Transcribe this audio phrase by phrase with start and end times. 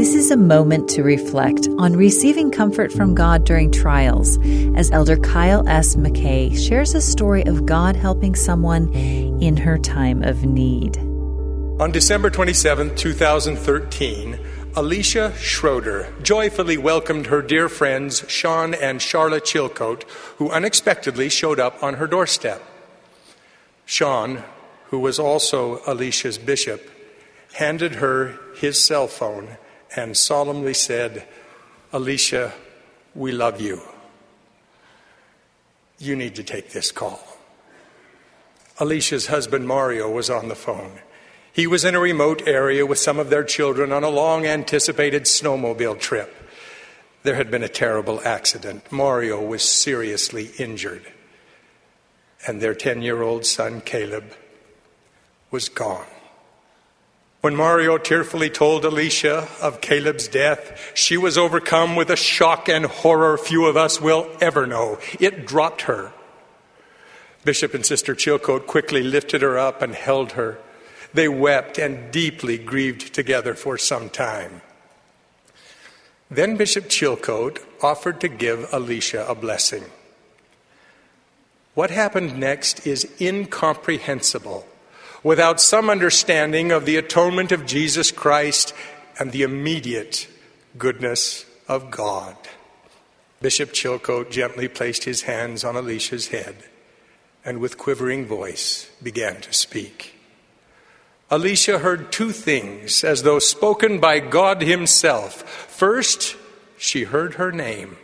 [0.00, 4.38] This is a moment to reflect on receiving comfort from God during trials,
[4.74, 5.94] as Elder Kyle S.
[5.94, 10.96] McKay shares a story of God helping someone in her time of need.
[11.82, 14.40] On December 27, 2013,
[14.74, 20.04] Alicia Schroeder joyfully welcomed her dear friends Sean and Charlotte Chilcote,
[20.38, 22.62] who unexpectedly showed up on her doorstep.
[23.84, 24.44] Sean,
[24.86, 26.90] who was also Alicia's bishop,
[27.52, 29.58] handed her his cell phone
[29.96, 31.26] and solemnly said,
[31.92, 32.52] Alicia,
[33.14, 33.80] we love you.
[35.98, 37.20] You need to take this call.
[38.78, 41.00] Alicia's husband Mario was on the phone.
[41.52, 45.24] He was in a remote area with some of their children on a long anticipated
[45.24, 46.34] snowmobile trip.
[47.22, 48.90] There had been a terrible accident.
[48.90, 51.12] Mario was seriously injured.
[52.46, 54.32] And their 10 year old son, Caleb,
[55.50, 56.06] was gone.
[57.40, 62.84] When Mario tearfully told Alicia of Caleb's death, she was overcome with a shock and
[62.84, 64.98] horror few of us will ever know.
[65.18, 66.12] It dropped her.
[67.42, 70.58] Bishop and Sister Chilcote quickly lifted her up and held her.
[71.14, 74.60] They wept and deeply grieved together for some time.
[76.30, 79.84] Then Bishop Chilcote offered to give Alicia a blessing.
[81.72, 84.66] What happened next is incomprehensible
[85.22, 88.74] without some understanding of the atonement of Jesus Christ
[89.18, 90.28] and the immediate
[90.78, 92.36] goodness of God.
[93.40, 96.56] Bishop Chilcote gently placed his hands on Alicia's head
[97.44, 100.14] and with quivering voice began to speak.
[101.30, 105.42] Alicia heard two things as though spoken by God Himself.
[105.68, 106.36] First,
[106.76, 107.96] she heard her name.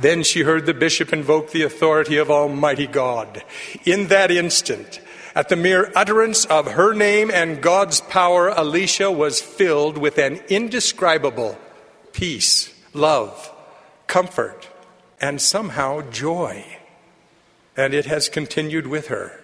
[0.00, 3.42] Then she heard the bishop invoke the authority of Almighty God.
[3.84, 5.00] In that instant,
[5.34, 10.40] at the mere utterance of her name and God's power, Alicia was filled with an
[10.48, 11.58] indescribable
[12.12, 13.52] peace, love,
[14.06, 14.68] comfort,
[15.20, 16.64] and somehow joy.
[17.76, 19.40] And it has continued with her.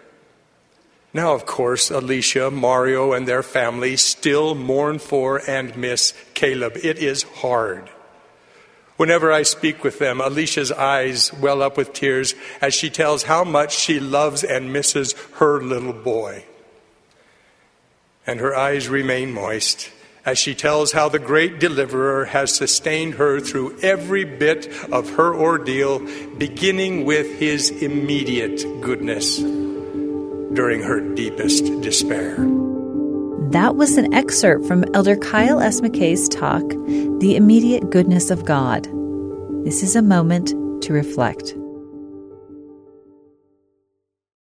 [1.14, 6.76] Now, of course, Alicia, Mario, and their family still mourn for and miss Caleb.
[6.82, 7.88] It is hard.
[8.96, 13.44] Whenever I speak with them, Alicia's eyes well up with tears as she tells how
[13.44, 16.44] much she loves and misses her little boy.
[18.26, 19.90] And her eyes remain moist
[20.24, 25.34] as she tells how the great deliverer has sustained her through every bit of her
[25.34, 26.00] ordeal,
[26.36, 32.36] beginning with his immediate goodness during her deepest despair.
[33.52, 35.80] That was an excerpt from Elder Kyle S.
[35.80, 36.68] McKay's talk,
[37.20, 38.88] The Immediate Goodness of God.
[39.64, 40.48] This is a moment
[40.82, 41.54] to reflect.